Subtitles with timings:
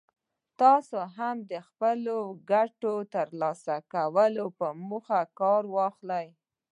[0.59, 2.17] تاسې هم د خپلو
[2.51, 6.27] ګټو ترلاسه کولو په موخه کار واخلئ.